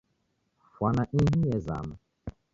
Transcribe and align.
Fwana 0.73 1.03
ihi 1.17 1.29
yezama 1.49 1.95